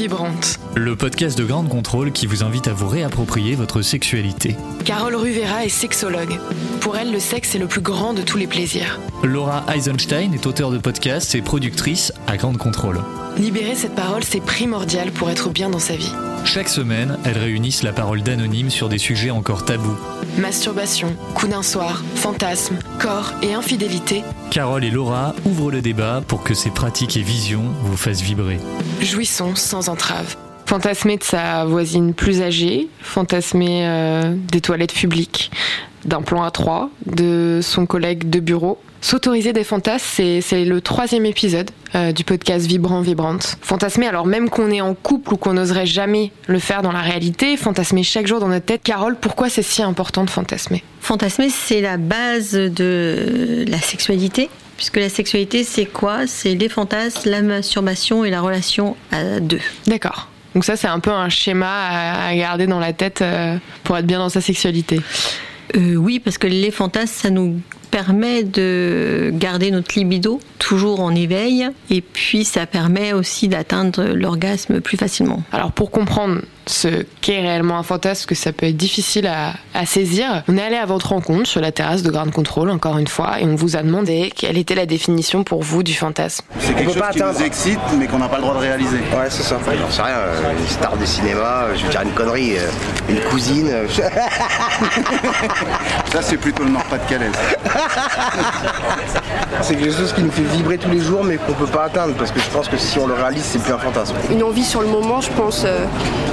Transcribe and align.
Vibrante, 0.00 0.58
le 0.76 0.96
podcast 0.96 1.36
de 1.36 1.44
Grande 1.44 1.68
Contrôle 1.68 2.10
qui 2.10 2.24
vous 2.24 2.42
invite 2.42 2.68
à 2.68 2.72
vous 2.72 2.88
réapproprier 2.88 3.54
votre 3.54 3.82
sexualité. 3.82 4.56
Carole 4.86 5.14
Ruvera 5.14 5.66
est 5.66 5.68
sexologue. 5.68 6.38
Pour 6.80 6.96
elle, 6.96 7.12
le 7.12 7.20
sexe 7.20 7.54
est 7.54 7.58
le 7.58 7.66
plus 7.66 7.82
grand 7.82 8.14
de 8.14 8.22
tous 8.22 8.38
les 8.38 8.46
plaisirs. 8.46 8.98
Laura 9.22 9.62
Eisenstein 9.70 10.32
est 10.32 10.46
auteure 10.46 10.70
de 10.70 10.78
podcasts 10.78 11.34
et 11.34 11.42
productrice 11.42 12.14
à 12.26 12.38
Grande 12.38 12.56
Contrôle. 12.56 12.98
Libérer 13.36 13.74
cette 13.74 13.94
parole, 13.94 14.24
c'est 14.24 14.40
primordial 14.40 15.10
pour 15.12 15.28
être 15.28 15.50
bien 15.50 15.68
dans 15.68 15.78
sa 15.78 15.96
vie. 15.96 16.12
Chaque 16.44 16.68
semaine, 16.68 17.18
elles 17.24 17.38
réunissent 17.38 17.82
la 17.82 17.92
parole 17.92 18.22
d'anonymes 18.22 18.70
sur 18.70 18.88
des 18.88 18.98
sujets 18.98 19.30
encore 19.30 19.64
tabous. 19.64 19.96
Masturbation, 20.38 21.14
coup 21.34 21.46
d'un 21.46 21.62
soir, 21.62 22.02
fantasme, 22.16 22.76
corps 22.98 23.32
et 23.42 23.54
infidélité. 23.54 24.22
Carole 24.50 24.84
et 24.84 24.90
Laura 24.90 25.34
ouvrent 25.44 25.70
le 25.70 25.80
débat 25.80 26.22
pour 26.26 26.42
que 26.42 26.54
ces 26.54 26.70
pratiques 26.70 27.16
et 27.16 27.22
visions 27.22 27.64
vous 27.82 27.96
fassent 27.96 28.22
vibrer. 28.22 28.58
Jouissons 29.00 29.54
sans 29.54 29.88
entrave. 29.88 30.36
Fantasmer 30.66 31.16
de 31.16 31.24
sa 31.24 31.64
voisine 31.64 32.14
plus 32.14 32.42
âgée, 32.42 32.88
fantasmer 33.00 33.86
euh, 33.86 34.34
des 34.50 34.60
toilettes 34.60 34.94
publiques, 34.94 35.50
d'un 36.04 36.22
plan 36.22 36.42
à 36.42 36.50
trois, 36.50 36.90
de 37.06 37.60
son 37.62 37.86
collègue 37.86 38.28
de 38.30 38.40
bureau. 38.40 38.78
S'autoriser 39.02 39.52
des 39.54 39.64
fantasmes, 39.64 40.04
c'est- 40.42 40.64
le 40.64 40.80
troisième 40.80 41.24
épisode 41.24 41.70
euh, 41.94 42.12
du 42.12 42.22
podcast 42.22 42.66
Vibrant 42.66 43.00
Vibrante. 43.00 43.56
Fantasmer, 43.62 44.06
alors 44.06 44.26
même 44.26 44.50
qu'on 44.50 44.70
est 44.70 44.82
en 44.82 44.94
couple 44.94 45.34
ou 45.34 45.36
qu'on 45.38 45.54
n'oserait 45.54 45.86
jamais 45.86 46.32
le 46.46 46.58
faire 46.58 46.82
dans 46.82 46.92
la 46.92 47.00
réalité, 47.00 47.56
fantasmer 47.56 48.02
chaque 48.02 48.26
jour 48.26 48.40
dans 48.40 48.48
notre 48.48 48.66
tête. 48.66 48.82
Carole, 48.82 49.16
pourquoi 49.18 49.48
c'est 49.48 49.62
si 49.62 49.82
important 49.82 50.24
de 50.24 50.30
fantasmer? 50.30 50.84
Fantasmer, 51.00 51.48
c'est 51.48 51.80
la 51.80 51.96
base 51.96 52.52
de 52.52 53.64
la 53.66 53.78
sexualité. 53.80 54.50
Puisque 54.76 54.96
la 54.96 55.08
sexualité, 55.10 55.62
c'est 55.64 55.84
quoi? 55.86 56.26
C'est 56.26 56.54
les 56.54 56.68
fantasmes, 56.70 57.28
la 57.28 57.42
masturbation 57.42 58.24
et 58.24 58.30
la 58.30 58.40
relation 58.40 58.96
à 59.12 59.40
deux. 59.40 59.60
D'accord. 59.86 60.28
Donc 60.54 60.64
ça, 60.64 60.76
c'est 60.76 60.88
un 60.88 61.00
peu 61.00 61.10
un 61.10 61.28
schéma 61.28 61.68
à, 61.70 62.28
à 62.28 62.34
garder 62.34 62.66
dans 62.66 62.78
la 62.80 62.92
tête 62.92 63.20
euh, 63.22 63.56
pour 63.84 63.96
être 63.98 64.06
bien 64.06 64.18
dans 64.18 64.30
sa 64.30 64.40
sexualité. 64.40 65.00
Euh, 65.76 65.94
oui, 65.96 66.18
parce 66.20 66.38
que 66.38 66.46
les 66.46 66.70
fantasmes, 66.70 67.14
ça 67.14 67.30
nous 67.30 67.60
permet 67.90 68.44
de 68.44 69.30
garder 69.34 69.70
notre 69.70 69.98
libido 69.98 70.40
toujours 70.58 71.00
en 71.00 71.14
éveil. 71.14 71.68
Et 71.90 72.00
puis, 72.00 72.44
ça 72.44 72.66
permet 72.66 73.12
aussi 73.12 73.48
d'atteindre 73.48 74.04
l'orgasme 74.14 74.80
plus 74.80 74.96
facilement. 74.96 75.42
Alors 75.52 75.72
pour 75.72 75.90
comprendre 75.90 76.40
ce 76.66 77.04
qu'est 77.20 77.40
réellement 77.40 77.78
un 77.78 77.82
fantasme, 77.82 78.26
que 78.28 78.34
ça 78.36 78.52
peut 78.52 78.66
être 78.66 78.76
difficile 78.76 79.26
à, 79.26 79.54
à 79.74 79.86
saisir, 79.86 80.44
on 80.46 80.56
est 80.56 80.62
allé 80.62 80.76
à 80.76 80.86
votre 80.86 81.08
rencontre 81.08 81.48
sur 81.48 81.60
la 81.60 81.72
terrasse 81.72 82.02
de 82.04 82.10
Grand 82.10 82.30
Control, 82.30 82.70
encore 82.70 82.98
une 82.98 83.08
fois, 83.08 83.40
et 83.40 83.44
on 83.44 83.56
vous 83.56 83.76
a 83.76 83.82
demandé 83.82 84.32
quelle 84.36 84.56
était 84.56 84.76
la 84.76 84.86
définition 84.86 85.42
pour 85.42 85.64
vous 85.64 85.82
du 85.82 85.94
fantasme. 85.94 86.44
C'est 86.60 86.74
quelque 86.74 86.84
peut 86.84 86.92
chose 86.92 87.02
pas 87.02 87.10
qui 87.10 87.20
atteindre. 87.22 87.38
nous 87.40 87.44
excite, 87.44 87.80
mais 87.98 88.06
qu'on 88.06 88.18
n'a 88.18 88.28
pas 88.28 88.36
le 88.36 88.42
droit 88.42 88.54
de 88.54 88.60
réaliser. 88.60 88.98
Ouais, 88.98 89.28
c'est 89.30 89.42
ça. 89.42 89.58
J'en 89.80 89.90
sais 89.90 90.02
rien, 90.02 90.14
euh, 90.14 90.52
les 90.60 90.66
stars 90.68 90.96
du 90.96 91.06
cinéma, 91.06 91.64
euh, 91.64 91.74
je 91.76 91.82
vais 91.84 91.90
dire 91.90 92.02
une 92.02 92.12
connerie, 92.12 92.56
euh, 92.58 92.68
une 93.08 93.20
cousine. 93.30 93.66
euh, 93.68 93.88
Ça, 96.12 96.22
c'est 96.22 96.36
plutôt 96.36 96.62
le 96.64 96.70
Nord-Pas-de-Calais. 96.70 97.30
c'est 99.62 99.76
quelque 99.76 99.96
chose 99.96 100.12
qui 100.12 100.22
nous 100.22 100.30
fait 100.30 100.42
vibrer 100.42 100.78
tous 100.78 100.90
les 100.90 101.00
jours, 101.00 101.24
mais 101.24 101.36
qu'on 101.36 101.52
peut 101.52 101.66
pas 101.66 101.84
atteindre, 101.84 102.14
parce 102.14 102.30
que 102.30 102.40
je 102.40 102.48
pense 102.50 102.68
que 102.68 102.76
si 102.76 102.98
on 102.98 103.06
le 103.06 103.14
réalise, 103.14 103.44
c'est 103.44 103.58
plus 103.58 103.72
un 103.72 103.78
fantasme. 103.78 104.14
une 104.30 104.42
envie 104.42 104.64
sur 104.64 104.80
le 104.80 104.88
moment, 104.88 105.20
je 105.20 105.30
pense. 105.30 105.64
Euh, 105.64 105.86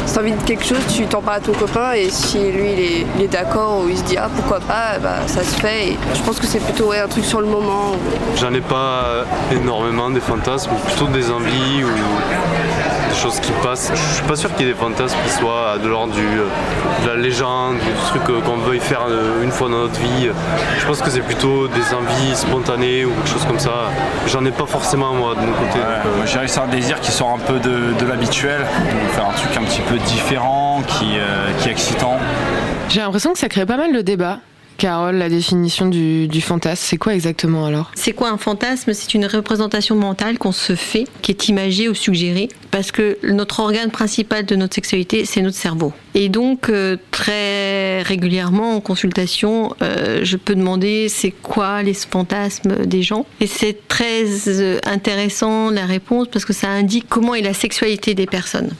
si 0.05 0.13
t'as 0.13 0.21
envie 0.21 0.31
de 0.31 0.43
quelque 0.43 0.65
chose, 0.65 0.79
tu 0.93 1.05
t'en 1.05 1.21
parles 1.21 1.37
à 1.37 1.41
ton 1.41 1.53
copain 1.53 1.91
et 1.93 2.09
si 2.09 2.39
lui 2.39 2.73
il 2.73 2.79
est, 2.79 3.05
il 3.17 3.23
est 3.23 3.27
d'accord 3.27 3.83
ou 3.83 3.89
il 3.89 3.97
se 3.97 4.03
dit 4.03 4.17
ah 4.17 4.29
pourquoi 4.33 4.59
pas, 4.59 4.99
bah, 5.01 5.27
ça 5.27 5.43
se 5.43 5.59
fait. 5.59 5.89
Et 5.89 5.97
je 6.13 6.21
pense 6.21 6.39
que 6.39 6.47
c'est 6.47 6.59
plutôt 6.59 6.89
ouais, 6.89 6.99
un 6.99 7.07
truc 7.07 7.25
sur 7.25 7.41
le 7.41 7.47
moment. 7.47 7.91
J'en 8.35 8.53
ai 8.53 8.61
pas 8.61 9.25
énormément 9.51 10.09
des 10.09 10.19
fantasmes, 10.19 10.71
plutôt 10.87 11.07
des 11.07 11.29
envies 11.29 11.83
ou 11.83 11.89
choses 13.17 13.39
qui 13.39 13.51
passent. 13.63 13.91
Je 13.93 14.13
suis 14.15 14.23
pas 14.25 14.35
sûr 14.35 14.53
qu'il 14.55 14.65
y 14.65 14.69
ait 14.69 14.73
des 14.73 14.79
fantasmes 14.79 15.17
qui 15.25 15.31
soient 15.33 15.77
de 15.83 15.87
l'ordre 15.87 16.13
du, 16.13 16.21
euh, 16.21 16.47
de 17.05 17.09
la 17.09 17.15
légende, 17.15 17.75
du 17.77 17.91
truc 18.07 18.21
euh, 18.29 18.41
qu'on 18.41 18.57
veuille 18.57 18.79
faire 18.79 19.01
euh, 19.09 19.43
une 19.43 19.51
fois 19.51 19.67
dans 19.69 19.79
notre 19.79 19.99
vie. 19.99 20.29
Je 20.79 20.85
pense 20.85 21.01
que 21.01 21.09
c'est 21.09 21.21
plutôt 21.21 21.67
des 21.67 21.93
envies 21.93 22.35
spontanées 22.35 23.05
ou 23.05 23.11
quelque 23.11 23.29
chose 23.29 23.45
comme 23.45 23.59
ça. 23.59 23.89
J'en 24.27 24.45
ai 24.45 24.51
pas 24.51 24.65
forcément 24.65 25.13
moi 25.13 25.35
de 25.35 25.41
mon 25.41 25.53
côté. 25.53 25.79
euh, 25.79 26.25
dirais 26.25 26.45
que 26.45 26.51
c'est 26.51 26.59
un 26.59 26.67
désir 26.67 26.99
qui 27.01 27.11
sort 27.11 27.29
un 27.29 27.39
peu 27.39 27.59
de, 27.59 27.93
de 27.99 28.05
l'habituel, 28.07 28.61
faire 29.11 29.25
un 29.27 29.33
truc 29.33 29.55
un 29.57 29.63
petit 29.63 29.81
peu 29.81 29.97
différent, 29.97 30.81
qui, 30.87 31.17
euh, 31.17 31.51
qui 31.59 31.69
est 31.69 31.71
excitant. 31.71 32.17
J'ai 32.89 33.01
l'impression 33.01 33.33
que 33.33 33.39
ça 33.39 33.49
crée 33.49 33.65
pas 33.65 33.77
mal 33.77 33.93
de 33.93 34.01
débats. 34.01 34.39
Carole, 34.77 35.15
la 35.15 35.29
définition 35.29 35.87
du, 35.87 36.41
fantasme, 36.41 36.83
c'est 36.85 36.97
quoi 36.97 37.15
exactement 37.15 37.65
alors? 37.65 37.91
C'est 37.95 38.13
quoi 38.13 38.29
un 38.29 38.37
fantasme? 38.37 38.93
C'est 38.93 39.15
une 39.15 39.25
représentation 39.25 39.95
mentale 39.95 40.37
qu'on 40.37 40.51
se 40.51 40.75
fait, 40.75 41.05
qui 41.21 41.31
est 41.31 41.49
imagée 41.49 41.89
ou 41.89 41.95
suggérée, 41.95 42.49
parce 42.69 42.91
que 42.91 43.17
notre 43.23 43.59
organe 43.59 43.89
principal 43.89 44.45
de 44.45 44.55
notre 44.55 44.75
sexualité, 44.75 45.25
c'est 45.25 45.41
notre 45.41 45.57
cerveau. 45.57 45.93
Et 46.13 46.29
donc, 46.29 46.69
euh, 46.69 46.97
très 47.11 48.01
régulièrement 48.03 48.75
en 48.75 48.79
consultation, 48.79 49.75
euh, 49.81 50.21
je 50.23 50.37
peux 50.37 50.55
demander 50.55 51.09
c'est 51.09 51.31
quoi 51.31 51.81
les 51.81 51.93
fantasmes 51.93 52.85
des 52.85 53.01
gens? 53.01 53.25
Et 53.41 53.47
c'est 53.47 53.87
très 53.87 54.25
euh, 54.47 54.79
intéressant 54.85 55.71
la 55.71 55.85
réponse, 55.85 56.27
parce 56.31 56.45
que 56.45 56.53
ça 56.53 56.69
indique 56.69 57.05
comment 57.09 57.33
est 57.33 57.41
la 57.41 57.53
sexualité 57.53 58.13
des 58.13 58.27
personnes. 58.27 58.71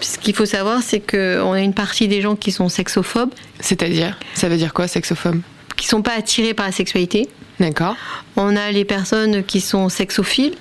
Ce 0.00 0.18
qu'il 0.18 0.34
faut 0.34 0.46
savoir, 0.46 0.82
c'est 0.82 1.00
qu'on 1.00 1.52
a 1.52 1.60
une 1.60 1.74
partie 1.74 2.08
des 2.08 2.20
gens 2.20 2.36
qui 2.36 2.52
sont 2.52 2.68
sexophobes, 2.68 3.30
C'est-à-dire 3.60 4.18
Ça 4.34 4.48
veut 4.48 4.56
dire 4.56 4.72
quoi, 4.72 4.88
sexophobe 4.88 5.40
qui 5.82 5.88
sont 5.88 6.02
pas 6.02 6.16
attirés 6.16 6.54
par 6.54 6.66
la 6.66 6.72
sexualité. 6.72 7.28
D'accord. 7.58 7.96
On 8.36 8.54
a 8.54 8.70
les 8.70 8.84
personnes 8.84 9.42
qui 9.42 9.60
sont 9.60 9.88
sexophiles. 9.88 10.54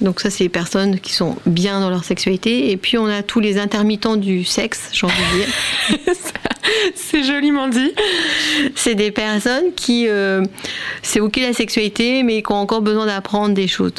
Donc 0.00 0.20
ça, 0.20 0.30
c'est 0.30 0.44
les 0.44 0.50
personnes 0.50 0.98
qui 0.98 1.12
sont 1.12 1.36
bien 1.46 1.80
dans 1.80 1.90
leur 1.90 2.04
sexualité. 2.04 2.70
Et 2.70 2.76
puis 2.76 2.98
on 2.98 3.06
a 3.06 3.22
tous 3.22 3.40
les 3.40 3.58
intermittents 3.58 4.16
du 4.16 4.44
sexe, 4.44 4.88
j'ai 4.92 5.06
envie 5.06 5.14
de 5.32 5.38
dire. 5.38 6.14
C'est 6.94 7.24
joliment 7.24 7.68
dit. 7.68 7.92
C'est 8.74 8.94
des 8.94 9.10
personnes 9.10 9.72
qui, 9.74 10.06
euh, 10.08 10.44
c'est 11.02 11.20
ok 11.20 11.36
la 11.38 11.52
sexualité, 11.52 12.22
mais 12.22 12.42
qui 12.42 12.52
ont 12.52 12.56
encore 12.56 12.82
besoin 12.82 13.06
d'apprendre 13.06 13.54
des 13.54 13.66
choses. 13.66 13.92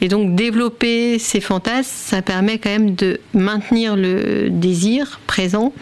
Et 0.00 0.08
donc 0.08 0.34
développer 0.34 1.18
ces 1.18 1.40
fantasmes, 1.40 1.90
ça 1.90 2.22
permet 2.22 2.58
quand 2.58 2.70
même 2.70 2.94
de 2.94 3.20
maintenir 3.34 3.96
le 3.96 4.48
désir 4.48 5.20
présent 5.26 5.72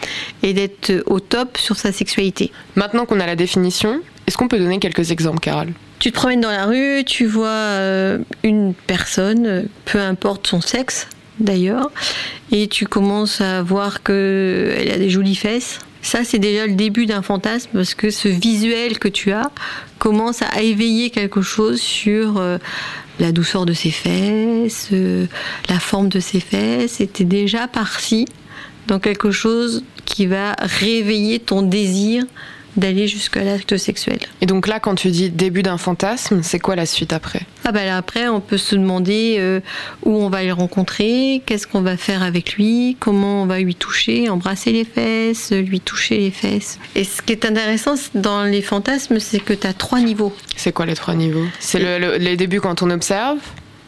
et 0.43 0.53
d'être 0.53 0.93
au 1.07 1.21
top 1.21 1.59
sur 1.59 1.77
sa 1.77 1.93
sexualité. 1.93 2.51
Maintenant 2.75 3.05
qu'on 3.05 3.21
a 3.21 3.27
la 3.27 3.37
définition, 3.37 4.01
est-ce 4.27 4.37
qu'on 4.37 4.49
peut 4.49 4.59
donner 4.59 4.79
quelques 4.79 5.11
exemples, 5.11 5.41
Carole? 5.41 5.73
Tu 5.99 6.13
te 6.13 6.17
promènes 6.17 6.41
dans 6.41 6.51
la 6.51 6.67
rue, 6.67 7.05
tu 7.05 7.27
vois 7.27 7.49
euh, 7.49 8.19
une 8.43 8.75
personne, 8.75 9.47
euh, 9.47 9.63
peu 9.85 9.99
importe 9.99 10.47
son 10.47 10.61
sexe 10.61 11.09
d'ailleurs, 11.41 11.91
et 12.51 12.67
tu 12.69 12.87
commences 12.87 13.41
à 13.41 13.63
voir 13.63 14.03
qu'elle 14.03 14.91
a 14.91 14.99
des 14.99 15.11
jolies 15.11 15.37
fesses. 15.37 15.81
Ça, 16.07 16.23
c'est 16.23 16.39
déjà 16.39 16.69
le 16.69 16.75
début 16.75 17.05
d'un 17.07 17.21
fantasme 17.21 17.71
parce 17.73 17.95
que 17.95 18.11
ce 18.11 18.29
visuel 18.29 19.01
que 19.01 19.09
tu 19.09 19.33
as 19.33 19.51
commence 19.99 20.41
à 20.41 20.63
éveiller 20.63 21.11
quelque 21.11 21.43
chose 21.43 21.81
sur 21.81 22.37
euh, 22.37 22.59
la 23.19 23.33
douceur 23.33 23.67
de 23.67 23.73
ses 23.73 23.91
fesses, 23.91 24.91
euh, 24.93 25.27
la 25.69 25.81
forme 25.81 26.09
de 26.09 26.21
ses 26.21 26.39
fesses. 26.39 27.01
Et 27.01 27.09
t'es 27.09 27.25
déjà 27.25 27.67
parti 27.67 28.27
dans 28.87 29.01
quelque 29.01 29.33
chose 29.33 29.83
qui 30.05 30.27
va 30.27 30.55
réveiller 30.61 31.41
ton 31.41 31.63
désir 31.63 32.25
d'aller 32.77 33.09
jusqu'à 33.09 33.43
l'acte 33.45 33.77
sexuel. 33.77 34.19
Et 34.41 34.47
donc 34.47 34.67
là, 34.67 34.81
quand 34.81 34.95
tu 34.95 35.09
dis 35.11 35.31
début 35.31 35.63
d'un 35.63 35.79
fantasme, 35.79 36.43
c'est 36.43 36.59
quoi 36.59 36.77
la 36.77 36.87
suite 36.87 37.13
après? 37.13 37.43
Ah 37.65 37.73
bah 37.73 37.85
là, 37.85 37.97
après, 37.97 38.29
on 38.29 38.41
peut 38.41 38.59
se 38.59 38.77
demander 38.77 39.37
euh, 39.39 39.61
où 40.05 40.17
on 40.23 40.29
va 40.29 40.45
le 40.45 40.53
rencontrer, 40.53 41.43
qu'est-ce 41.47 41.67
qu'on 41.67 41.81
va 41.83 41.97
faire 41.97 42.23
avec 42.23 42.55
lui, 42.55 42.97
comment 43.01 43.43
on 43.43 43.47
va 43.47 43.61
lui 43.61 43.75
toucher, 43.75 44.29
embrasser 44.29 44.73
les 44.73 44.85
fesses, 44.85 45.53
lui 45.53 45.81
toucher 45.81 46.19
les 46.19 46.31
fesses. 46.31 46.79
Et 46.95 47.05
ce 47.05 47.23
qui 47.23 47.33
est 47.33 47.45
intéressant 47.45 47.95
dans 48.15 48.45
les 48.45 48.63
fantasmes, 48.63 49.19
c'est 49.21 49.41
que 49.41 49.53
tu 49.53 49.67
as 49.67 49.73
trois 49.73 50.01
niveaux. 50.01 50.35
C'est 50.57 50.73
quoi 50.73 50.87
les 50.87 50.95
trois 50.95 51.15
niveaux? 51.15 51.45
C'est 51.61 51.79
le, 51.79 51.99
le- 51.99 52.17
les 52.17 52.37
débuts 52.37 52.61
quand 52.61 52.83
on 52.83 52.91
observe? 52.91 53.39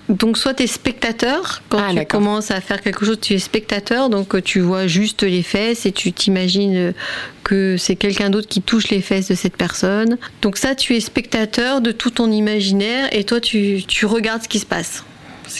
Donc 0.09 0.39
soit 0.39 0.55
tu 0.55 0.63
es 0.63 0.67
spectateur, 0.67 1.63
quand 1.69 1.79
Ah, 1.79 1.95
tu 1.95 2.07
commences 2.07 2.51
à 2.51 2.61
faire 2.63 2.81
quelque 2.81 3.05
chose, 3.05 3.19
tu 3.21 3.35
es 3.35 3.39
spectateur, 3.39 4.09
donc 4.09 4.35
euh, 4.35 4.41
tu 4.41 4.61
vois 4.61 4.87
juste 4.87 5.23
les 5.23 5.43
fesses 5.43 5.85
et 5.85 5.93
tu 5.93 6.13
t'imagines 6.13 6.77
euh, 6.77 6.93
que 7.45 7.77
c'est 7.77 7.97
quelqu'un 7.97 8.31
d'autre 8.31 8.49
qui 8.49 8.63
touche 8.63 8.89
les 8.89 9.03
fesses 9.03 9.29
de 9.29 9.35
cette 9.35 9.57
personne. 9.57 10.17
Donc 10.41 10.57
ça, 10.57 10.75
tu 10.75 10.97
es 10.97 11.01
spectateur 11.01 11.83
de 11.83 11.93
tout 11.93 12.11
ton 12.11 12.33
imaginaire 12.33 13.09
et 13.13 13.25
toi, 13.25 13.41
tu, 13.41 13.83
tu 13.87 14.07
regardes 14.07 14.43
ce 14.43 14.49
qui 14.49 14.59
se 14.59 14.67
passe. 14.67 15.05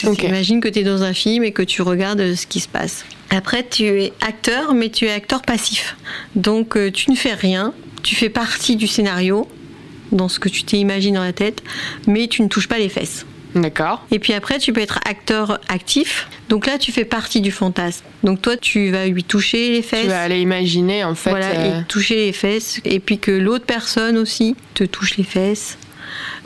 Ok. 0.03 0.17
Tu 0.17 0.25
imagines 0.25 0.61
que 0.61 0.67
tu 0.67 0.79
es 0.79 0.83
dans 0.83 1.03
un 1.03 1.13
film 1.13 1.43
et 1.43 1.51
que 1.51 1.63
tu 1.63 1.83
regardes 1.83 2.21
euh, 2.21 2.35
ce 2.35 2.47
qui 2.47 2.59
se 2.59 2.67
passe. 2.67 3.05
Après, 3.29 3.63
tu 3.69 3.83
es 3.83 4.13
acteur, 4.21 4.73
mais 4.73 4.89
tu 4.89 5.05
es 5.05 5.11
acteur 5.11 5.43
passif. 5.43 5.95
Donc 6.35 6.75
tu 6.93 7.11
ne 7.11 7.15
fais 7.15 7.35
rien, 7.35 7.75
tu 8.01 8.15
fais 8.15 8.29
partie 8.29 8.75
du 8.75 8.87
scénario, 8.87 9.47
dans 10.11 10.27
ce 10.27 10.39
que 10.39 10.49
tu 10.49 10.63
t'imagines 10.63 11.13
dans 11.13 11.23
la 11.23 11.33
tête, 11.33 11.61
mais 12.07 12.27
tu 12.27 12.41
ne 12.41 12.47
touches 12.47 12.67
pas 12.67 12.79
les 12.79 12.89
fesses. 12.89 13.27
D'accord. 13.55 14.05
Et 14.11 14.19
puis 14.19 14.33
après, 14.33 14.59
tu 14.59 14.73
peux 14.73 14.81
être 14.81 14.99
acteur 15.05 15.59
actif. 15.69 16.27
Donc 16.49 16.67
là, 16.67 16.77
tu 16.77 16.91
fais 16.91 17.05
partie 17.05 17.41
du 17.41 17.51
fantasme. 17.51 18.05
Donc 18.23 18.41
toi, 18.41 18.57
tu 18.57 18.91
vas 18.91 19.07
lui 19.07 19.23
toucher 19.23 19.71
les 19.71 19.81
fesses. 19.81 20.03
Tu 20.03 20.07
vas 20.07 20.21
aller 20.21 20.39
imaginer 20.39 21.03
en 21.03 21.15
fait. 21.15 21.29
voilà, 21.29 21.47
euh, 21.47 21.81
et 21.81 21.83
toucher 21.85 22.15
les 22.15 22.33
fesses. 22.33 22.79
Et 22.85 22.99
puis 22.99 23.17
que 23.17 23.31
l'autre 23.31 23.65
personne 23.65 24.17
aussi 24.17 24.55
te 24.73 24.83
touche 24.83 25.17
les 25.17 25.23
fesses. 25.23 25.77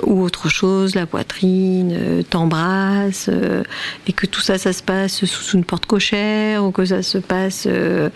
Ou 0.01 0.21
autre 0.21 0.49
chose, 0.49 0.95
la 0.95 1.05
poitrine, 1.05 1.91
euh, 1.93 2.21
t'embrasse, 2.23 3.29
euh, 3.31 3.63
et 4.07 4.13
que 4.13 4.25
tout 4.25 4.41
ça, 4.41 4.57
ça 4.57 4.73
se 4.73 4.83
passe 4.83 5.25
sous 5.25 5.55
une 5.57 5.63
porte 5.63 5.85
cochère, 5.85 6.63
ou 6.63 6.71
que 6.71 6.85
ça 6.85 7.03
se 7.03 7.17
passe 7.17 7.65
euh, 7.67 8.09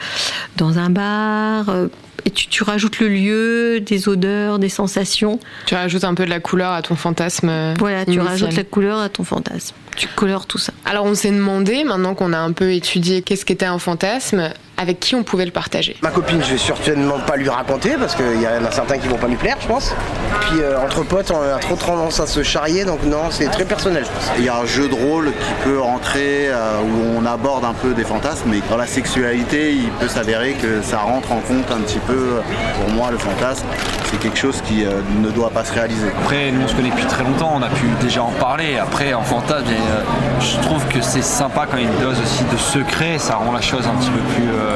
dans 0.58 0.78
un 0.80 0.90
bar. 0.90 1.70
euh, 1.70 1.88
et 2.26 2.30
tu, 2.30 2.48
tu 2.48 2.64
rajoutes 2.64 3.00
le 3.00 3.08
lieu, 3.08 3.80
des 3.80 4.10
odeurs, 4.10 4.60
des 4.60 4.68
sensations. 4.70 5.40
Tu 5.66 5.76
rajoutes 5.76 6.04
un 6.04 6.14
peu 6.14 6.26
de 6.26 6.30
la 6.30 6.42
couleur 6.42 6.72
à 6.72 6.82
ton 6.82 6.96
fantasme. 6.96 7.50
Voilà, 7.80 8.04
tu 8.04 8.14
initial. 8.14 8.28
rajoutes 8.28 8.56
la 8.56 8.64
couleur 8.66 9.00
à 9.00 9.08
ton 9.08 9.24
fantasme. 9.24 9.76
Tu 9.96 10.08
colores 10.10 10.46
tout 10.46 10.58
ça. 10.58 10.74
Alors 10.84 11.06
on 11.06 11.16
s'est 11.16 11.32
demandé, 11.32 11.84
maintenant 11.86 12.16
qu'on 12.16 12.34
a 12.34 12.38
un 12.40 12.52
peu 12.52 12.74
étudié 12.74 13.22
qu'est-ce 13.22 13.46
qu'était 13.46 13.66
un 13.66 13.80
fantasme, 13.80 14.50
avec 14.78 15.00
qui 15.00 15.16
on 15.16 15.24
pouvait 15.24 15.46
le 15.46 15.52
partager. 15.52 15.96
Ma 16.02 16.12
copine, 16.12 16.42
je 16.44 16.52
vais 16.52 16.58
certainement 16.58 17.20
pas 17.20 17.36
lui 17.36 17.50
raconter 17.50 17.96
parce 18.00 18.16
qu'il 18.16 18.42
y 18.42 18.48
en 18.48 18.66
a 18.66 18.72
certains 18.72 18.98
qui 18.98 19.08
vont 19.08 19.18
pas 19.18 19.28
lui 19.28 19.36
plaire, 19.36 19.58
je 19.60 19.68
pense. 19.68 19.94
Puis 20.42 20.62
euh, 20.62 20.80
entre 20.80 21.04
potes, 21.04 21.32
on 21.32 21.42
a 21.42 21.58
trop 21.58 21.76
tendance 21.76 22.20
à 22.20 22.28
se 22.28 22.44
charrier, 22.44 22.86
donc 22.86 23.04
non, 23.04 23.32
c'est 23.32 23.48
très 23.48 23.66
personnel, 23.66 24.06
je 24.06 24.10
pense. 24.12 24.32
Il 24.38 24.46
y 24.46 24.50
a 24.50 24.56
un 24.56 24.66
jeu 24.66 24.88
de 24.88 24.94
rôle 24.94 25.32
qui 25.32 25.54
peut 25.64 25.80
rentrer 25.80 26.50
euh, 26.50 26.80
où 26.82 27.18
on 27.18 27.26
aborde 27.26 27.66
un 27.66 27.74
peu 27.74 27.94
des 27.94 28.04
fantasmes, 28.04 28.50
mais 28.50 28.62
dans 28.70 28.78
la 28.78 28.88
sexualité, 28.88 29.74
il 29.74 29.90
peut 30.00 30.08
s'avérer 30.08 30.54
que 30.54 30.82
ça 30.82 31.00
rentre 31.00 31.32
en 31.32 31.40
compte 31.40 31.72
un 31.72 31.82
petit 31.82 32.00
peu. 32.00 32.42
Pour 32.80 32.94
moi, 32.94 33.12
le 33.12 33.18
fantasme, 33.18 33.66
c'est 34.12 34.20
quelque 34.20 34.38
chose 34.38 34.62
qui 34.62 34.86
euh, 34.86 35.02
ne 35.22 35.30
doit 35.32 35.50
pas 35.50 35.66
se 35.66 35.74
réaliser. 35.74 36.08
Après, 36.22 36.52
nous 36.52 36.62
on 36.64 36.68
se 36.68 36.76
connaît 36.76 36.90
depuis 36.90 37.06
très 37.06 37.24
longtemps, 37.24 37.54
on 37.56 37.62
a 37.62 37.70
pu 37.70 37.86
déjà 38.02 38.24
en 38.24 38.32
parler. 38.32 38.78
Après, 38.78 39.14
en 39.14 39.24
fantasme, 39.24 39.66
et, 39.68 39.74
euh, 39.74 40.02
je 40.40 40.60
trouve 40.62 40.86
que 40.88 41.02
c'est 41.02 41.24
sympa 41.24 41.66
quand 41.70 41.78
il 41.78 41.84
y 41.84 41.88
a 41.88 41.90
une 41.90 42.00
dose 42.00 42.18
aussi 42.20 42.44
de 42.44 42.58
secret, 42.58 43.18
ça 43.18 43.36
rend 43.36 43.52
la 43.52 43.62
chose 43.62 43.86
un 43.88 43.96
petit 44.00 44.10
peu 44.10 44.20
plus 44.20 44.50
euh, 44.50 44.67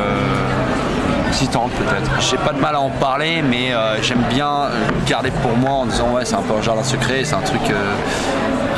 excitante 1.27 1.71
peut-être. 1.71 2.11
J'ai 2.29 2.37
pas 2.37 2.51
de 2.53 2.59
mal 2.59 2.75
à 2.75 2.81
en 2.81 2.89
parler, 2.89 3.41
mais 3.41 3.73
euh, 3.73 4.01
j'aime 4.01 4.23
bien 4.29 4.49
euh, 4.49 4.69
garder 5.07 5.31
pour 5.41 5.55
moi 5.55 5.71
en 5.71 5.85
disant 5.85 6.13
ouais, 6.13 6.25
c'est 6.25 6.35
un 6.35 6.41
peu 6.41 6.53
un 6.53 6.61
jardin 6.61 6.83
secret, 6.83 7.23
c'est 7.23 7.35
un 7.35 7.41
truc 7.41 7.61
euh, 7.69 7.93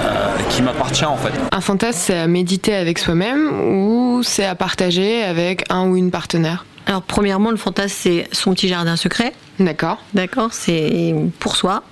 euh, 0.05 0.37
qui 0.49 0.61
m'appartient 0.61 1.05
en 1.05 1.17
fait. 1.17 1.31
Un 1.51 1.61
fantasme, 1.61 1.99
c'est 1.99 2.17
à 2.17 2.27
méditer 2.27 2.75
avec 2.75 2.99
soi-même 2.99 3.49
ou 3.75 4.21
c'est 4.23 4.45
à 4.45 4.55
partager 4.55 5.23
avec 5.23 5.65
un 5.69 5.87
ou 5.87 5.95
une 5.95 6.11
partenaire? 6.11 6.65
Alors, 6.85 7.01
premièrement, 7.01 7.49
le 7.49 7.57
fantasme, 7.57 7.95
c'est 7.97 8.27
son 8.31 8.53
petit 8.53 8.67
jardin 8.67 8.97
secret. 8.97 9.33
D'accord. 9.59 9.97
D'accord 10.13 10.49
C'est 10.51 11.15
pour 11.39 11.55
soi. 11.55 11.83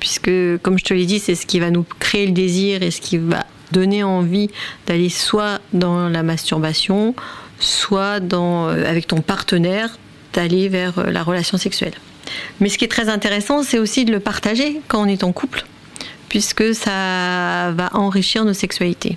Puisque, 0.00 0.30
comme 0.62 0.78
je 0.78 0.84
te 0.84 0.94
l'ai 0.94 1.06
dit, 1.06 1.20
c'est 1.20 1.34
ce 1.34 1.46
qui 1.46 1.58
va 1.60 1.70
nous 1.70 1.84
créer 2.00 2.26
le 2.26 2.32
désir 2.32 2.82
et 2.82 2.90
ce 2.90 3.00
qui 3.00 3.18
va 3.18 3.44
donner 3.72 4.04
envie 4.04 4.50
d'aller 4.86 5.08
soit 5.08 5.58
dans 5.72 6.08
la 6.08 6.22
masturbation, 6.22 7.14
soit 7.58 8.20
euh, 8.32 8.90
avec 8.90 9.06
ton 9.06 9.20
partenaire, 9.20 9.98
d'aller 10.32 10.68
vers 10.68 10.98
euh, 10.98 11.10
la 11.10 11.22
relation 11.22 11.58
sexuelle. 11.58 11.94
Mais 12.60 12.68
ce 12.68 12.78
qui 12.78 12.84
est 12.84 12.88
très 12.88 13.08
intéressant, 13.08 13.62
c'est 13.62 13.78
aussi 13.78 14.04
de 14.04 14.12
le 14.12 14.20
partager 14.20 14.80
quand 14.88 15.02
on 15.02 15.06
est 15.06 15.24
en 15.24 15.32
couple, 15.32 15.64
puisque 16.28 16.74
ça 16.74 17.72
va 17.72 17.90
enrichir 17.92 18.44
nos 18.44 18.52
sexualités. 18.52 19.16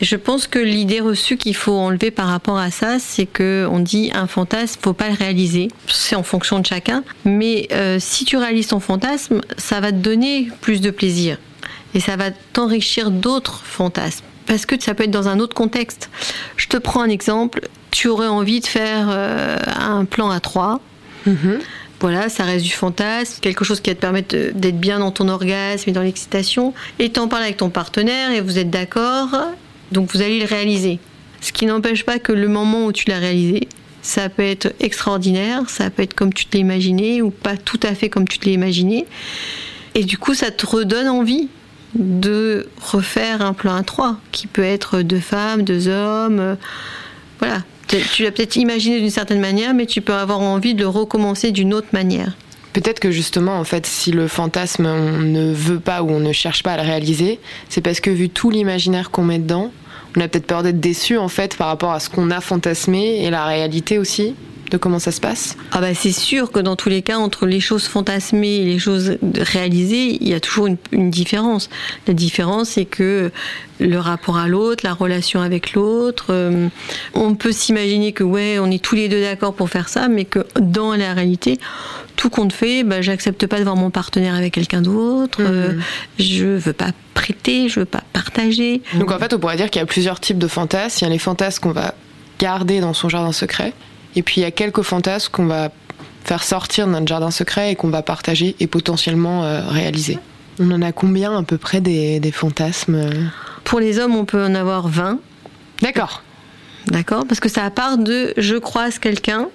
Et 0.00 0.04
Je 0.04 0.16
pense 0.16 0.46
que 0.46 0.58
l'idée 0.58 1.00
reçue 1.00 1.36
qu'il 1.36 1.54
faut 1.54 1.76
enlever 1.76 2.10
par 2.10 2.28
rapport 2.28 2.56
à 2.56 2.70
ça, 2.70 2.98
c'est 2.98 3.26
que 3.26 3.68
on 3.70 3.80
dit 3.80 4.10
un 4.14 4.26
fantasme, 4.26 4.80
faut 4.82 4.94
pas 4.94 5.08
le 5.08 5.14
réaliser. 5.14 5.68
C'est 5.88 6.16
en 6.16 6.22
fonction 6.22 6.58
de 6.58 6.66
chacun. 6.66 7.04
Mais 7.24 7.68
euh, 7.72 7.98
si 8.00 8.24
tu 8.24 8.38
réalises 8.38 8.68
ton 8.68 8.80
fantasme, 8.80 9.42
ça 9.58 9.80
va 9.80 9.92
te 9.92 9.98
donner 9.98 10.48
plus 10.62 10.80
de 10.80 10.90
plaisir 10.90 11.36
et 11.94 12.00
ça 12.00 12.16
va 12.16 12.30
t'enrichir 12.30 13.10
d'autres 13.10 13.62
fantasmes. 13.64 14.24
Parce 14.46 14.66
que 14.66 14.80
ça 14.80 14.94
peut 14.94 15.04
être 15.04 15.10
dans 15.10 15.28
un 15.28 15.38
autre 15.38 15.54
contexte. 15.54 16.10
Je 16.70 16.76
te 16.76 16.80
prends 16.80 17.00
un 17.00 17.08
exemple. 17.08 17.68
Tu 17.90 18.06
aurais 18.06 18.28
envie 18.28 18.60
de 18.60 18.66
faire 18.66 19.08
euh, 19.10 19.56
un 19.76 20.04
plan 20.04 20.30
à 20.30 20.38
trois. 20.38 20.80
Voilà, 21.98 22.28
ça 22.28 22.44
reste 22.44 22.64
du 22.64 22.70
fantasme, 22.70 23.40
quelque 23.40 23.64
chose 23.64 23.80
qui 23.80 23.90
va 23.90 23.96
te 23.96 24.00
permettre 24.00 24.36
d'être 24.54 24.78
bien 24.78 25.00
dans 25.00 25.10
ton 25.10 25.28
orgasme 25.28 25.90
et 25.90 25.92
dans 25.92 26.02
l'excitation. 26.02 26.72
Et 27.00 27.10
t'en 27.10 27.26
parles 27.26 27.42
avec 27.42 27.56
ton 27.56 27.70
partenaire 27.70 28.30
et 28.30 28.40
vous 28.40 28.56
êtes 28.56 28.70
d'accord, 28.70 29.30
donc 29.90 30.12
vous 30.12 30.22
allez 30.22 30.38
le 30.38 30.46
réaliser. 30.46 31.00
Ce 31.40 31.50
qui 31.50 31.66
n'empêche 31.66 32.04
pas 32.04 32.20
que 32.20 32.32
le 32.32 32.46
moment 32.46 32.86
où 32.86 32.92
tu 32.92 33.08
l'as 33.08 33.18
réalisé, 33.18 33.66
ça 34.00 34.28
peut 34.28 34.44
être 34.44 34.72
extraordinaire, 34.78 35.68
ça 35.68 35.90
peut 35.90 36.04
être 36.04 36.14
comme 36.14 36.32
tu 36.32 36.46
te 36.46 36.56
l'as 36.56 36.60
imaginé 36.60 37.20
ou 37.20 37.30
pas 37.30 37.56
tout 37.56 37.80
à 37.82 37.96
fait 37.96 38.08
comme 38.08 38.28
tu 38.28 38.38
te 38.38 38.46
l'as 38.46 38.52
imaginé. 38.52 39.06
Et 39.96 40.04
du 40.04 40.18
coup, 40.18 40.34
ça 40.34 40.52
te 40.52 40.64
redonne 40.66 41.08
envie 41.08 41.48
de 41.94 42.68
refaire 42.80 43.42
un 43.42 43.52
plan 43.52 43.74
à 43.74 43.82
trois, 43.82 44.16
qui 44.32 44.46
peut 44.46 44.62
être 44.62 45.02
deux 45.02 45.20
femmes, 45.20 45.62
deux 45.62 45.88
hommes. 45.88 46.38
euh, 46.40 46.54
Voilà. 47.38 47.62
Tu 48.12 48.22
l'as 48.22 48.30
peut-être 48.30 48.54
imaginé 48.54 49.00
d'une 49.00 49.10
certaine 49.10 49.40
manière, 49.40 49.74
mais 49.74 49.86
tu 49.86 50.00
peux 50.00 50.12
avoir 50.14 50.40
envie 50.40 50.74
de 50.74 50.80
le 50.82 50.88
recommencer 50.88 51.50
d'une 51.50 51.74
autre 51.74 51.88
manière. 51.92 52.36
Peut-être 52.72 53.00
que 53.00 53.10
justement, 53.10 53.58
en 53.58 53.64
fait, 53.64 53.84
si 53.84 54.12
le 54.12 54.28
fantasme, 54.28 54.86
on 54.86 55.18
ne 55.18 55.52
veut 55.52 55.80
pas 55.80 56.04
ou 56.04 56.10
on 56.10 56.20
ne 56.20 56.32
cherche 56.32 56.62
pas 56.62 56.74
à 56.74 56.76
le 56.76 56.84
réaliser, 56.84 57.40
c'est 57.68 57.80
parce 57.80 57.98
que 57.98 58.10
vu 58.10 58.28
tout 58.28 58.50
l'imaginaire 58.50 59.10
qu'on 59.10 59.24
met 59.24 59.40
dedans, 59.40 59.72
on 60.16 60.20
a 60.20 60.28
peut-être 60.28 60.46
peur 60.46 60.62
d'être 60.62 60.78
déçu, 60.78 61.18
en 61.18 61.26
fait, 61.26 61.56
par 61.56 61.66
rapport 61.66 61.90
à 61.90 61.98
ce 61.98 62.08
qu'on 62.08 62.30
a 62.30 62.40
fantasmé 62.40 63.24
et 63.24 63.30
la 63.30 63.44
réalité 63.44 63.98
aussi 63.98 64.36
de 64.70 64.76
comment 64.76 64.98
ça 64.98 65.12
se 65.12 65.20
passe. 65.20 65.56
Ah 65.72 65.80
bah 65.80 65.94
c'est 65.94 66.12
sûr 66.12 66.52
que 66.52 66.60
dans 66.60 66.76
tous 66.76 66.88
les 66.88 67.02
cas, 67.02 67.18
entre 67.18 67.46
les 67.46 67.60
choses 67.60 67.84
fantasmées 67.84 68.56
et 68.56 68.64
les 68.64 68.78
choses 68.78 69.18
réalisées, 69.36 70.18
il 70.20 70.28
y 70.28 70.34
a 70.34 70.40
toujours 70.40 70.66
une, 70.66 70.76
une 70.92 71.10
différence. 71.10 71.68
La 72.06 72.14
différence, 72.14 72.70
c'est 72.70 72.84
que 72.84 73.30
le 73.80 73.98
rapport 73.98 74.36
à 74.36 74.46
l'autre, 74.46 74.84
la 74.84 74.92
relation 74.92 75.40
avec 75.40 75.72
l'autre, 75.72 76.26
euh, 76.30 76.68
on 77.14 77.34
peut 77.34 77.52
s'imaginer 77.52 78.12
que 78.12 78.24
ouais, 78.24 78.58
on 78.58 78.70
est 78.70 78.82
tous 78.82 78.94
les 78.94 79.08
deux 79.08 79.20
d'accord 79.20 79.54
pour 79.54 79.70
faire 79.70 79.88
ça, 79.88 80.08
mais 80.08 80.24
que 80.24 80.46
dans 80.60 80.94
la 80.94 81.14
réalité, 81.14 81.58
tout 82.16 82.30
compte 82.30 82.52
fait, 82.52 82.84
bah, 82.84 83.00
j'accepte 83.00 83.46
pas 83.46 83.58
de 83.58 83.64
voir 83.64 83.76
mon 83.76 83.90
partenaire 83.90 84.34
avec 84.34 84.54
quelqu'un 84.54 84.82
d'autre, 84.82 85.38
euh, 85.40 85.78
je 86.18 86.46
veux 86.46 86.72
pas 86.72 86.90
prêter, 87.14 87.68
je 87.68 87.80
veux 87.80 87.86
pas 87.86 88.02
partager. 88.12 88.82
Donc 88.94 89.10
en 89.10 89.18
fait, 89.18 89.32
on 89.32 89.38
pourrait 89.38 89.56
dire 89.56 89.70
qu'il 89.70 89.80
y 89.80 89.82
a 89.82 89.86
plusieurs 89.86 90.20
types 90.20 90.38
de 90.38 90.48
fantasmes. 90.48 90.98
Il 91.00 91.04
y 91.04 91.06
a 91.06 91.10
les 91.10 91.18
fantasmes 91.18 91.62
qu'on 91.62 91.72
va 91.72 91.94
garder 92.38 92.80
dans 92.80 92.94
son 92.94 93.08
jardin 93.08 93.32
secret, 93.32 93.72
et 94.16 94.22
puis 94.22 94.40
il 94.40 94.44
y 94.44 94.46
a 94.46 94.50
quelques 94.50 94.82
fantasmes 94.82 95.30
qu'on 95.32 95.46
va 95.46 95.70
faire 96.24 96.44
sortir 96.44 96.86
de 96.86 96.92
notre 96.92 97.06
jardin 97.06 97.30
secret 97.30 97.72
et 97.72 97.76
qu'on 97.76 97.88
va 97.88 98.02
partager 98.02 98.56
et 98.60 98.66
potentiellement 98.66 99.44
euh, 99.44 99.62
réaliser. 99.68 100.18
On 100.58 100.70
en 100.72 100.82
a 100.82 100.92
combien 100.92 101.36
à 101.36 101.42
peu 101.42 101.56
près 101.56 101.80
des, 101.80 102.20
des 102.20 102.32
fantasmes 102.32 102.94
euh 102.94 103.10
Pour 103.64 103.80
les 103.80 103.98
hommes, 103.98 104.14
on 104.14 104.24
peut 104.24 104.44
en 104.44 104.54
avoir 104.54 104.88
20. 104.88 105.18
D'accord. 105.80 106.22
D'accord 106.86 107.24
Parce 107.26 107.40
que 107.40 107.48
ça 107.48 107.68
part 107.70 107.98
de 107.98 108.34
je 108.36 108.56
croise 108.56 108.98
quelqu'un 108.98 109.48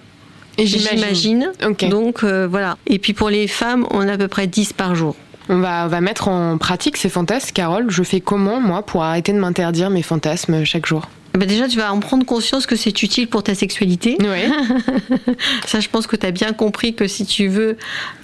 Et 0.57 0.65
j'imagine. 0.65 1.51
Ok. 1.65 1.87
Donc 1.89 2.23
euh, 2.23 2.47
voilà. 2.47 2.77
Et 2.87 2.99
puis 2.99 3.13
pour 3.13 3.29
les 3.29 3.47
femmes, 3.47 3.85
on 3.91 4.07
a 4.07 4.13
à 4.13 4.17
peu 4.17 4.27
près 4.27 4.47
10 4.47 4.73
par 4.73 4.95
jour. 4.95 5.15
On 5.47 5.59
va, 5.59 5.85
on 5.85 5.87
va 5.87 6.01
mettre 6.01 6.27
en 6.27 6.57
pratique 6.57 6.97
ces 6.97 7.09
fantasmes. 7.09 7.51
Carole, 7.53 7.85
je 7.89 8.01
fais 8.01 8.19
comment, 8.19 8.59
moi, 8.59 8.83
pour 8.83 9.03
arrêter 9.03 9.31
de 9.31 9.38
m'interdire 9.38 9.91
mes 9.91 10.01
fantasmes 10.01 10.63
chaque 10.63 10.88
jour? 10.88 11.07
Eh 11.36 11.38
ben 11.38 11.50
déjà, 11.50 11.68
tu 11.68 11.77
vas 11.77 11.92
en 11.92 12.00
prendre 12.00 12.25
conscience 12.25 12.65
que 12.65 12.77
c'est 12.77 13.04
utile 13.04 13.27
pour 13.27 13.44
ta 13.44 13.56
sexualité. 13.56 14.18
Oui. 14.22 15.36
Ça, 15.68 15.82
je 15.82 15.89
pense 15.89 16.08
que 16.08 16.15
tu 16.15 16.25
as 16.25 16.32
bien 16.32 16.54
compris 16.54 16.96
que 16.96 17.08
si 17.08 17.25
tu 17.25 17.50
veux 17.50 17.75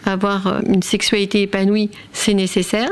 avoir 0.06 0.48
euh, 0.48 0.60
une 0.65 0.82
sexualité 0.82 1.41
épanouie, 1.41 1.89
c'est 2.13 2.34
nécessaire. 2.34 2.89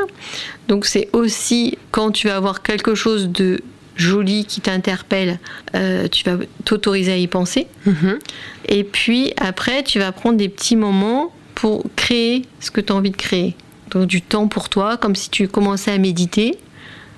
Donc 0.68 0.86
c'est 0.86 1.08
aussi 1.14 1.78
quand 1.92 2.12
tu 2.12 2.28
vas 2.28 2.36
avoir 2.36 2.64
quelque 2.64 2.96
chose 2.96 3.30
de 3.30 3.62
joli 3.96 4.44
qui 4.44 4.60
t'interpelle, 4.60 5.40
euh, 5.76 6.10
tu 6.10 6.26
vas 6.26 6.36
t'autoriser 6.66 7.14
à 7.14 7.18
y 7.18 7.28
penser. 7.28 7.68
Mhm. 7.86 8.20
Et 8.68 8.84
puis 8.84 9.32
après, 9.38 9.84
tu 9.84 10.00
vas 10.00 10.12
prendre 10.12 10.38
des 10.38 10.50
petits 10.50 10.76
moments 10.76 11.32
pour 11.56 11.86
créer 11.96 12.44
ce 12.60 12.72
que 12.72 12.82
tu 12.82 12.92
as 12.92 12.96
envie 12.96 13.12
de 13.12 13.18
créer. 13.18 13.56
Donc 13.92 14.08
du 14.08 14.22
temps 14.22 14.50
pour 14.50 14.68
toi, 14.68 14.98
comme 14.98 15.16
si 15.16 15.30
tu 15.30 15.48
commençais 15.48 15.92
à 15.92 15.98
méditer. 15.98 16.58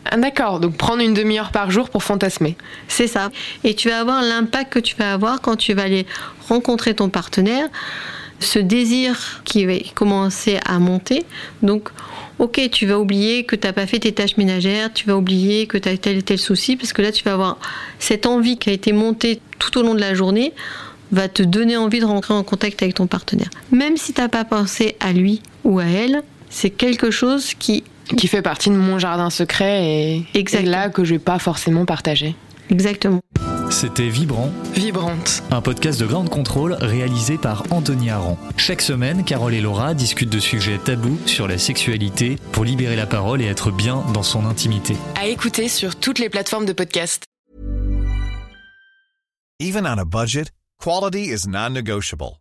Ah, 0.05 0.17
D'accord, 0.17 0.59
donc 0.59 0.75
prendre 0.77 1.01
une 1.01 1.13
demi-heure 1.13 1.51
par 1.51 1.71
jour 1.71 1.89
pour 1.89 2.03
fantasmer. 2.03 2.57
C'est 2.87 3.07
ça. 3.07 3.29
Et 3.63 3.75
tu 3.75 3.89
vas 3.89 3.99
avoir 3.99 4.21
l'impact 4.21 4.73
que 4.73 4.79
tu 4.79 4.95
vas 4.95 5.13
avoir 5.13 5.41
quand 5.41 5.55
tu 5.55 5.73
vas 5.73 5.83
aller 5.83 6.05
rencontrer 6.47 6.95
ton 6.95 7.09
partenaire, 7.09 7.67
ce 8.39 8.59
désir 8.59 9.41
qui 9.45 9.65
va 9.65 9.73
commencer 9.93 10.59
à 10.65 10.79
monter. 10.79 11.23
Donc, 11.61 11.89
ok, 12.39 12.69
tu 12.71 12.87
vas 12.87 12.99
oublier 12.99 13.45
que 13.45 13.55
tu 13.55 13.67
n'as 13.67 13.73
pas 13.73 13.85
fait 13.85 13.99
tes 13.99 14.11
tâches 14.11 14.37
ménagères, 14.37 14.91
tu 14.93 15.05
vas 15.05 15.15
oublier 15.15 15.67
que 15.67 15.77
tu 15.77 15.87
as 15.87 15.97
tel 15.97 16.17
et 16.17 16.23
tel 16.23 16.39
souci, 16.39 16.75
parce 16.75 16.93
que 16.93 17.01
là, 17.01 17.11
tu 17.11 17.23
vas 17.23 17.33
avoir 17.33 17.57
cette 17.99 18.25
envie 18.25 18.57
qui 18.57 18.69
a 18.69 18.73
été 18.73 18.93
montée 18.93 19.39
tout 19.59 19.77
au 19.77 19.83
long 19.83 19.93
de 19.93 20.01
la 20.01 20.15
journée 20.15 20.53
va 21.11 21.27
te 21.27 21.43
donner 21.43 21.77
envie 21.77 21.99
de 21.99 22.05
rentrer 22.05 22.33
en 22.33 22.43
contact 22.43 22.81
avec 22.81 22.95
ton 22.95 23.05
partenaire. 23.05 23.49
Même 23.71 23.97
si 23.97 24.13
tu 24.13 24.21
n'as 24.21 24.29
pas 24.29 24.45
pensé 24.45 24.95
à 24.99 25.11
lui 25.11 25.41
ou 25.63 25.79
à 25.79 25.85
elle, 25.85 26.23
c'est 26.49 26.69
quelque 26.69 27.11
chose 27.11 27.53
qui 27.53 27.83
Qui 28.17 28.27
fait 28.27 28.41
partie 28.41 28.69
de 28.69 28.75
mon 28.75 28.99
jardin 28.99 29.29
secret 29.29 29.85
et, 29.85 30.25
là 30.63 30.89
que 30.89 31.03
je 31.03 31.13
vais 31.13 31.19
pas 31.19 31.39
forcément 31.39 31.85
partager. 31.85 32.35
Exactement. 32.69 33.21
C'était 33.69 34.09
Vibrant, 34.09 34.51
Vibrante. 34.73 35.43
un 35.49 35.61
podcast 35.61 35.99
de 35.99 36.05
grande 36.05 36.29
contrôle 36.29 36.73
réalisé 36.73 37.37
par 37.37 37.63
Anthony 37.71 38.09
Aran. 38.09 38.37
Chaque 38.57 38.81
semaine, 38.81 39.23
Carole 39.23 39.53
et 39.53 39.61
Laura 39.61 39.93
discutent 39.93 40.29
de 40.29 40.39
sujets 40.39 40.77
tabous 40.77 41.17
sur 41.25 41.47
la 41.47 41.57
sexualité 41.57 42.37
pour 42.51 42.65
libérer 42.65 42.97
la 42.97 43.05
parole 43.05 43.41
et 43.41 43.45
être 43.45 43.71
bien 43.71 44.03
dans 44.13 44.23
son 44.23 44.45
intimité. 44.45 44.97
À 45.15 45.27
écouter 45.27 45.69
sur 45.69 45.95
toutes 45.95 46.19
les 46.19 46.29
plateformes 46.29 46.65
de 46.65 46.73
podcast. 46.73 47.23
Even 49.61 49.85
on 49.85 49.97
a 49.97 50.05
budget, 50.05 50.51
quality 50.83 51.31
is 51.31 51.47
non-negotiable. 51.47 52.40